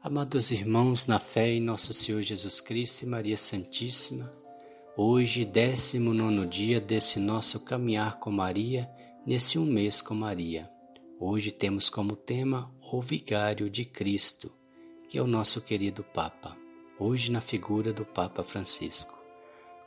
[0.00, 4.30] Amados irmãos, na fé em nosso Senhor Jesus Cristo e Maria Santíssima,
[4.96, 8.88] hoje, décimo nono dia desse nosso caminhar com Maria,
[9.26, 10.70] nesse um mês com Maria.
[11.18, 14.52] Hoje temos como tema o Vigário de Cristo,
[15.08, 16.56] que é o nosso querido Papa,
[16.96, 19.18] hoje na figura do Papa Francisco.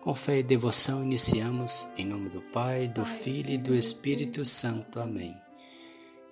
[0.02, 5.00] Com fé e devoção iniciamos, em nome do Pai, do Filho e do Espírito Santo.
[5.00, 5.34] Amém.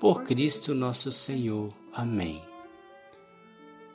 [0.00, 1.74] por Cristo nosso Senhor.
[1.92, 2.40] Amém.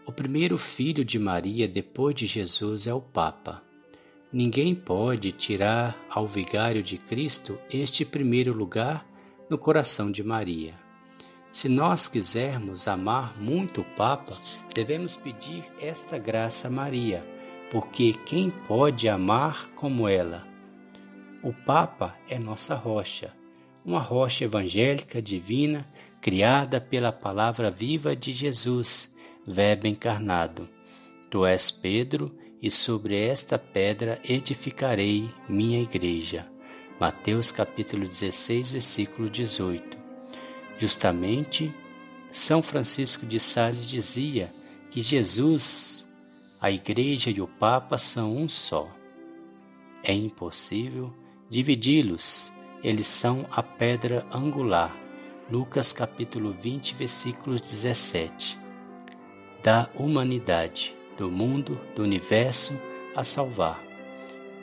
[0.06, 3.64] O primeiro filho de Maria depois de Jesus é o Papa.
[4.32, 9.06] Ninguém pode tirar ao vigário de Cristo este primeiro lugar
[9.50, 10.74] no coração de Maria.
[11.50, 14.34] Se nós quisermos amar muito o Papa,
[14.76, 17.26] devemos pedir esta graça a Maria,
[17.72, 20.46] porque quem pode amar como ela?
[21.42, 23.34] O Papa é nossa rocha
[23.86, 25.88] uma rocha evangélica divina
[26.22, 29.14] criada pela palavra viva de Jesus,
[29.46, 30.70] Verbo encarnado.
[31.30, 36.48] Tu és Pedro, e sobre esta pedra edificarei minha igreja.
[36.98, 39.98] Mateus capítulo 16, versículo 18.
[40.78, 41.74] Justamente,
[42.32, 44.50] São Francisco de Sales dizia
[44.90, 46.10] que Jesus,
[46.62, 48.90] a igreja e o Papa são um só.
[50.02, 51.14] É impossível
[51.50, 54.94] dividi-los eles são a pedra angular.
[55.50, 58.60] Lucas capítulo 20, versículo 17.
[59.64, 62.78] Da humanidade, do mundo, do universo
[63.16, 63.82] a salvar.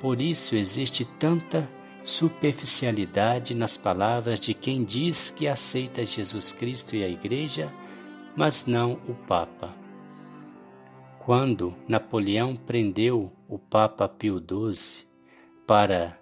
[0.00, 1.68] Por isso existe tanta
[2.02, 7.70] superficialidade nas palavras de quem diz que aceita Jesus Cristo e a Igreja,
[8.36, 9.74] mas não o Papa.
[11.18, 15.06] Quando Napoleão prendeu o Papa Pio XII
[15.66, 16.19] para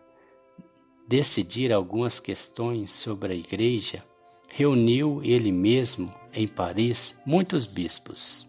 [1.09, 4.05] decidir algumas questões sobre a Igreja,
[4.47, 8.47] reuniu ele mesmo em Paris muitos bispos,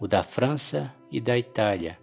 [0.00, 1.96] o da França e da Itália,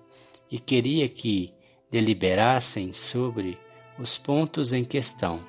[0.49, 1.53] e queria que
[1.91, 3.59] deliberassem sobre
[3.99, 5.45] os pontos em questão,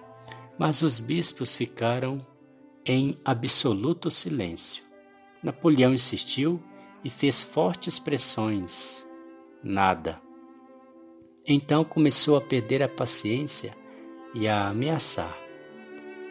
[0.59, 2.19] mas os bispos ficaram
[2.85, 4.83] em absoluto silêncio.
[5.41, 6.61] Napoleão insistiu
[7.05, 9.07] e fez fortes pressões.
[9.63, 10.21] Nada.
[11.47, 13.82] Então começou a perder a paciência
[14.35, 15.37] e a ameaçar.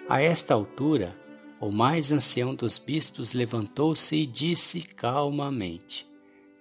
[0.09, 1.15] A esta altura,
[1.59, 6.09] o mais ancião dos bispos levantou-se e disse calmamente: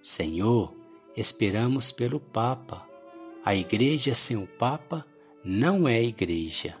[0.01, 0.73] Senhor,
[1.15, 2.87] esperamos pelo Papa.
[3.43, 5.05] A igreja sem o Papa
[5.43, 6.75] não é igreja.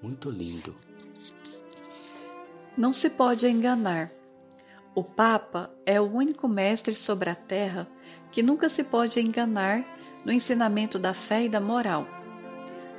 [0.00, 0.74] Muito lindo.
[2.76, 4.10] Não se pode enganar.
[4.94, 7.88] O Papa é o único mestre sobre a terra
[8.30, 9.84] que nunca se pode enganar
[10.24, 12.19] no ensinamento da fé e da moral.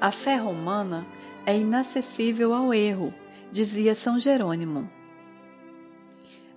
[0.01, 1.05] A fé romana
[1.45, 3.13] é inacessível ao erro,
[3.51, 4.89] dizia São Jerônimo.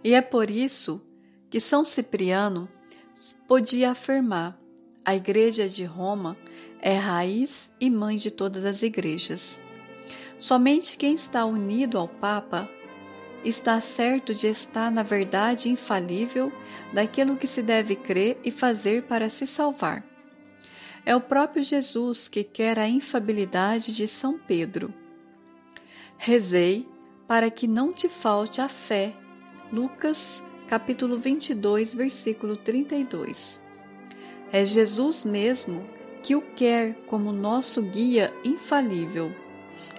[0.03, 0.99] E é por isso
[1.51, 2.67] que São Cipriano
[3.47, 4.59] podia afirmar:
[5.05, 6.39] a Igreja de Roma
[6.81, 9.61] é raiz e mãe de todas as igrejas.
[10.39, 12.67] Somente quem está unido ao Papa
[13.45, 16.51] está certo de estar na verdade infalível
[16.95, 20.14] daquilo que se deve crer e fazer para se salvar.
[21.07, 24.93] É o próprio Jesus que quer a infabilidade de São Pedro.
[26.17, 26.89] Rezei
[27.29, 29.13] para que não te falte a fé.
[29.71, 33.61] Lucas, capítulo 22, versículo 32.
[34.51, 35.85] É Jesus mesmo
[36.23, 39.31] que o quer como nosso guia infalível.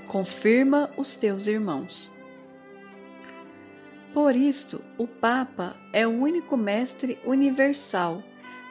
[0.08, 2.12] Confirma os teus irmãos.
[4.12, 8.24] Por isto, o Papa é o único mestre universal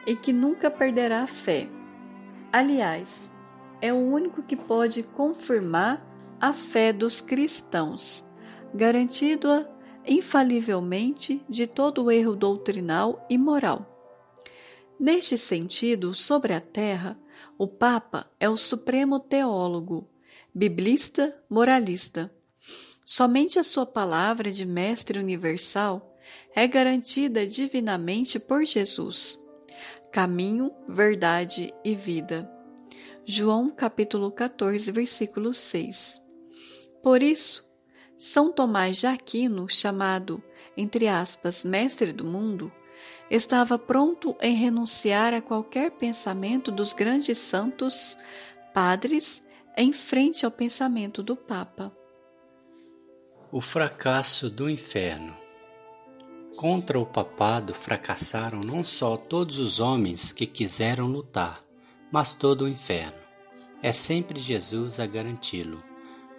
[0.05, 1.69] e que nunca perderá a fé.
[2.57, 3.29] Aliás,
[3.81, 6.01] é o único que pode confirmar
[6.39, 8.23] a fé dos cristãos,
[8.73, 9.67] garantindo-a
[10.07, 13.85] infalivelmente de todo erro doutrinal e moral.
[14.97, 17.19] Neste sentido, sobre a terra,
[17.57, 20.09] o Papa é o supremo teólogo,
[20.53, 22.33] biblista, moralista.
[23.03, 26.17] Somente a sua palavra de mestre universal
[26.55, 29.43] é garantida divinamente por Jesus
[30.15, 32.49] caminho, verdade e vida.
[33.25, 36.21] João capítulo 14, versículo 6.
[37.03, 37.65] Por isso,
[38.17, 40.41] São Tomás de Aquino, chamado
[40.77, 42.71] entre aspas, mestre do mundo,
[43.29, 48.17] estava pronto em renunciar a qualquer pensamento dos grandes santos
[48.73, 49.43] padres
[49.75, 51.91] em frente ao pensamento do Papa.
[53.51, 55.44] O fracasso do inferno.
[56.55, 61.61] Contra o papado fracassaram não só todos os homens que quiseram lutar,
[62.09, 63.17] mas todo o inferno.
[63.83, 65.83] É sempre Jesus a garanti-lo.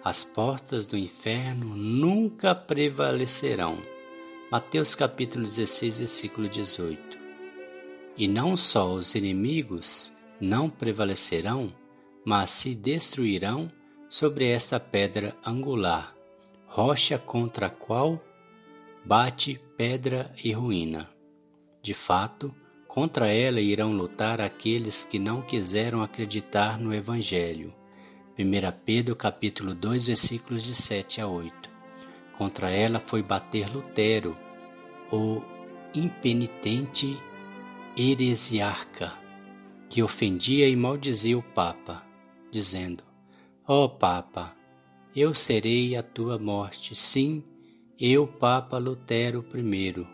[0.03, 3.77] As portas do inferno nunca prevalecerão.
[4.51, 7.17] Mateus capítulo 16, versículo 18.
[8.17, 10.11] E não só os inimigos
[10.41, 11.71] não prevalecerão,
[12.25, 13.71] mas se destruirão
[14.09, 16.15] sobre esta pedra angular,
[16.65, 18.19] rocha contra a qual
[19.07, 21.09] bate pedra e ruína.
[21.81, 22.53] De fato,
[22.89, 27.73] contra ela irão lutar aqueles que não quiseram acreditar no Evangelho.
[28.37, 28.43] 1
[28.83, 31.69] Pedro capítulo 2, versículos de 7 a 8.
[32.37, 34.35] Contra ela foi bater Lutero,
[35.09, 35.41] o
[35.95, 37.17] impenitente
[37.97, 39.13] heresiarca,
[39.87, 42.03] que ofendia e maldizia o Papa,
[42.51, 43.05] dizendo:
[43.65, 44.53] Ó oh, Papa,
[45.15, 47.41] eu serei a tua morte, sim,
[47.99, 50.07] eu, Papa Lutero I.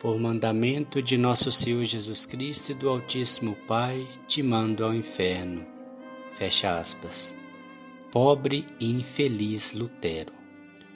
[0.00, 5.64] Por mandamento de nosso Senhor Jesus Cristo e do Altíssimo Pai, te mando ao inferno.
[6.34, 7.36] Fecha aspas
[8.14, 10.32] pobre e infeliz Lutero.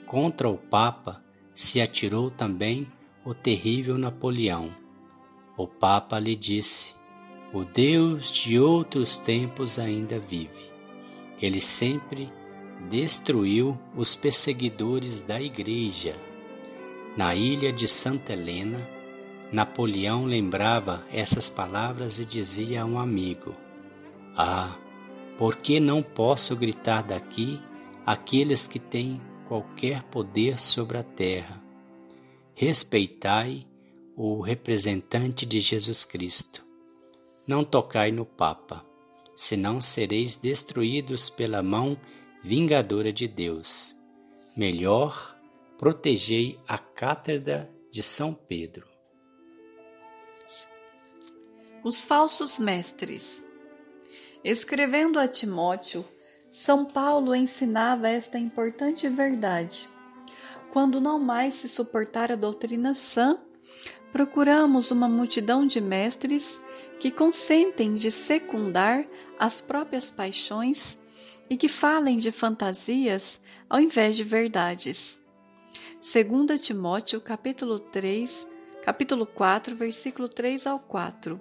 [0.07, 1.21] Contra o Papa
[1.53, 2.87] se atirou também
[3.25, 4.73] o terrível Napoleão.
[5.57, 6.95] O Papa lhe disse:
[7.53, 10.71] O Deus de outros tempos ainda vive.
[11.43, 12.31] Ele sempre
[12.89, 16.15] destruiu os perseguidores da Igreja.
[17.17, 18.89] Na ilha de Santa Helena,
[19.51, 23.55] Napoleão lembrava essas palavras e dizia a um amigo:
[24.37, 24.77] Ah,
[25.37, 27.61] por que não posso gritar daqui
[28.05, 31.63] aqueles que têm qualquer poder sobre a terra?
[32.55, 33.67] Respeitai
[34.17, 36.65] o representante de Jesus Cristo.
[37.47, 38.85] Não tocai no Papa,
[39.35, 41.97] senão sereis destruídos pela mão
[42.41, 43.95] vingadora de Deus.
[44.57, 45.37] Melhor,
[45.77, 48.87] protegei a cátedra de São Pedro.
[51.83, 53.45] Os falsos mestres.
[54.43, 56.05] Escrevendo a Timóteo,
[56.51, 59.89] São Paulo ensinava esta importante verdade.
[60.73, 63.39] Quando não mais se suportar a doutrina sã,
[64.13, 66.61] procuramos uma multidão de mestres
[66.99, 69.07] que consentem de secundar
[69.39, 70.99] as próprias paixões
[71.49, 75.21] e que falem de fantasias ao invés de verdades.
[76.01, 78.47] 2 Timóteo capítulo 3,
[78.85, 81.41] capítulo 4, versículo 3 ao 4.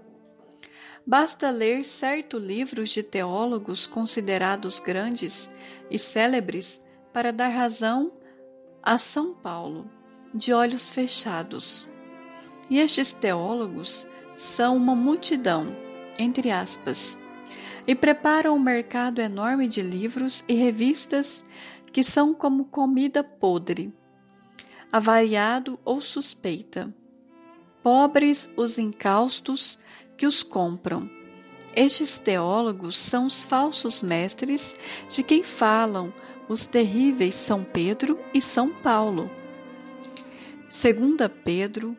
[1.06, 5.50] Basta ler certos livros de teólogos considerados grandes
[5.90, 6.82] e célebres
[7.14, 8.12] para dar razão
[8.84, 9.90] a São Paulo,
[10.34, 11.88] de olhos fechados.
[12.70, 14.06] E estes teólogos
[14.36, 15.68] são uma multidão,
[16.20, 17.18] entre aspas,
[17.88, 21.44] e preparam um mercado enorme de livros e revistas
[21.94, 23.94] que são como comida podre,
[24.92, 26.94] avariado ou suspeita.
[27.82, 29.80] Pobres os incaustos
[30.18, 31.10] que os compram.
[31.74, 34.76] Estes teólogos são os falsos mestres
[35.08, 36.12] de quem falam
[36.50, 39.30] os terríveis São Pedro e São Paulo.
[40.64, 41.96] 2 Pedro,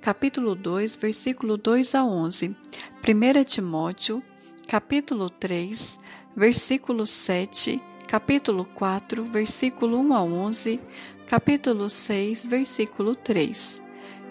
[0.00, 2.56] capítulo 2, versículo 2 a 11.
[3.02, 4.22] 1 Timóteo,
[4.66, 5.98] capítulo 3,
[6.34, 7.76] versículo 7,
[8.06, 10.80] capítulo 4, versículo 1 a 11,
[11.26, 13.82] capítulo 6, versículo 3.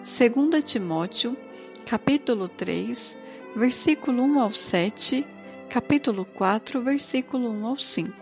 [0.02, 1.36] 2 Timóteo,
[1.86, 3.16] capítulo 3,
[3.54, 5.26] versículo 1 ao 7,
[5.68, 8.12] capítulo 4, versículo 1 ao 5.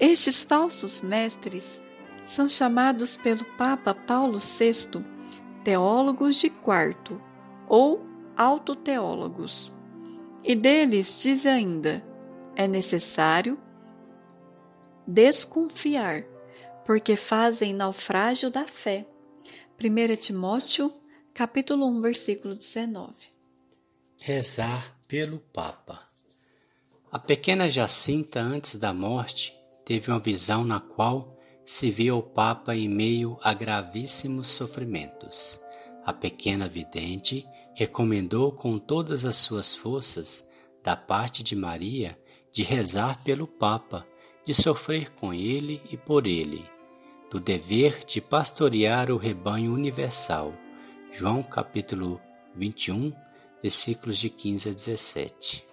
[0.00, 1.80] Estes falsos mestres
[2.24, 5.04] são chamados pelo Papa Paulo VI
[5.62, 7.20] teólogos de quarto
[7.68, 9.72] ou autoteólogos.
[10.44, 12.04] E deles diz ainda:
[12.56, 13.58] é necessário
[15.06, 16.24] desconfiar,
[16.84, 19.06] porque fazem naufrágio da fé.
[19.82, 20.92] 1 Timóteo
[21.34, 23.12] capítulo 1, versículo 19.
[24.20, 26.00] Rezar pelo Papa.
[27.10, 32.74] A pequena Jacinta, antes da morte, teve uma visão na qual se via o Papa
[32.74, 35.60] em meio a gravíssimos sofrimentos.
[36.04, 40.48] A pequena vidente recomendou com todas as suas forças,
[40.82, 42.18] da parte de Maria,
[42.50, 44.06] de rezar pelo Papa,
[44.44, 46.68] de sofrer com ele e por ele,
[47.30, 50.52] do dever de pastorear o rebanho universal
[51.14, 52.18] João capítulo
[52.56, 53.12] 21,
[53.62, 55.66] versículos de 15 a 17.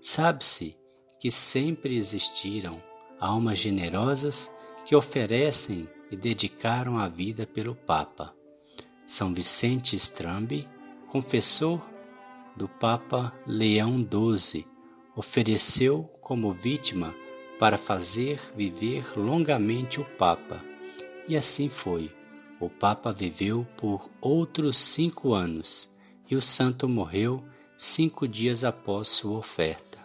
[0.00, 0.76] Sabe-se
[1.18, 2.80] que sempre existiram
[3.18, 4.48] almas generosas
[4.86, 8.32] que oferecem e dedicaram a vida pelo Papa.
[9.04, 10.68] São Vicente Strambi,
[11.10, 11.82] confessor
[12.56, 14.64] do Papa Leão XII,
[15.16, 17.12] ofereceu como vítima
[17.58, 20.64] para fazer viver longamente o Papa.
[21.26, 22.14] E assim foi.
[22.60, 25.90] O Papa viveu por outros cinco anos
[26.30, 27.42] e o santo morreu
[27.76, 29.98] cinco dias após sua oferta.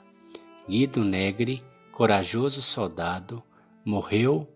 [0.67, 3.43] Guido Negri, corajoso soldado,
[3.85, 4.47] morreu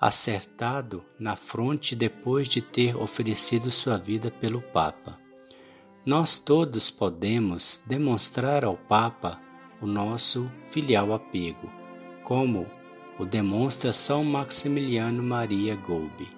[0.00, 5.25] acertado na fronte depois de ter oferecido sua vida pelo Papa.
[6.06, 9.40] Nós todos podemos demonstrar ao Papa
[9.82, 11.68] o nosso filial apego,
[12.22, 12.64] como
[13.18, 16.28] o demonstra São Maximiliano Maria Golbe,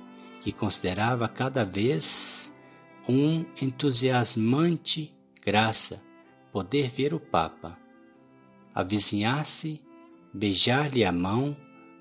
[0.41, 2.51] que considerava cada vez
[3.07, 6.03] um entusiasmante graça
[6.51, 7.79] poder ver o Papa,
[8.75, 9.83] avizinhar-se,
[10.33, 11.55] beijar-lhe a mão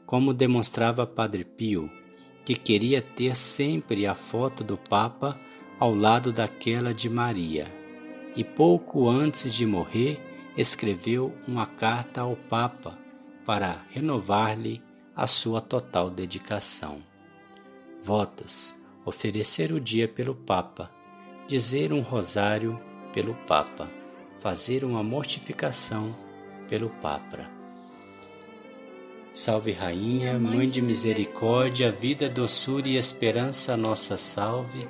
[0.06, 1.92] como demonstrava Padre Pio,
[2.46, 5.38] que queria ter sempre a foto do Papa
[5.80, 7.68] ao lado daquela de Maria,
[8.36, 10.20] e pouco antes de morrer
[10.58, 12.98] escreveu uma carta ao Papa
[13.46, 14.82] para renovar-lhe
[15.16, 17.02] a sua total dedicação.
[18.02, 20.92] Votos: oferecer o dia pelo Papa,
[21.48, 22.80] dizer um rosário
[23.14, 23.90] pelo Papa,
[24.40, 26.16] fazer uma mortificação
[26.68, 27.50] pelo Papa.
[29.32, 34.90] Salve Rainha, Mãe de Misericórdia, vida, doçura e esperança, nossa salve.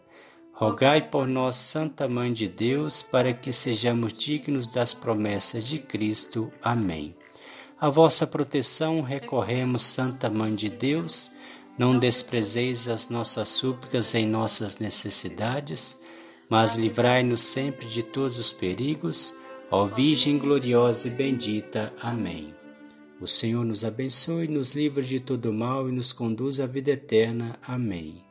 [0.61, 6.53] rogai por nós, Santa Mãe de Deus, para que sejamos dignos das promessas de Cristo.
[6.61, 7.15] Amém.
[7.79, 11.31] A vossa proteção recorremos, Santa Mãe de Deus,
[11.79, 15.99] não desprezeis as nossas súplicas em nossas necessidades,
[16.47, 19.33] mas livrai-nos sempre de todos os perigos,
[19.71, 21.91] ó Virgem gloriosa e bendita.
[21.99, 22.53] Amém.
[23.19, 27.55] O Senhor nos abençoe, nos livre de todo mal e nos conduz à vida eterna.
[27.65, 28.30] Amém.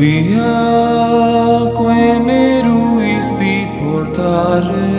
[0.00, 4.96] qui acque meruisti portare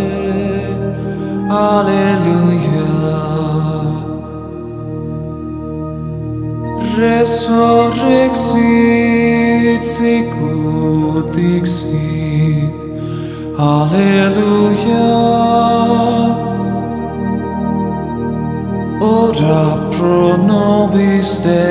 [1.49, 2.93] alleluia.
[6.97, 12.77] Resurrexit sicut dixit.
[13.57, 15.09] Alleluia.
[18.99, 21.70] Ora pro nobis Deus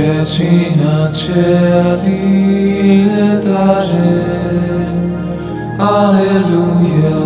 [0.00, 3.04] Regina Celi
[3.44, 4.16] Dare
[5.78, 7.20] Alleluia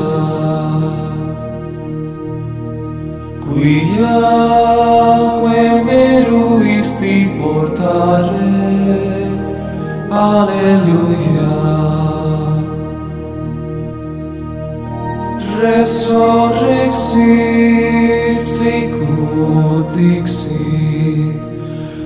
[3.45, 4.19] Quia
[5.41, 8.51] que meruisti portare
[10.11, 11.55] Alleluia
[15.61, 17.25] Resurrexit
[18.59, 21.54] sicut dixit